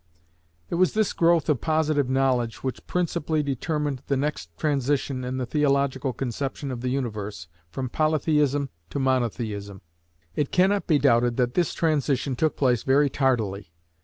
[0.71, 5.45] It was this growth of positive knowledge which principally determined the next transition in the
[5.45, 9.81] theological conception of the universe, from Polytheism to Monotheism.
[10.35, 13.73] It cannot be doubted that this transition took place very tardily.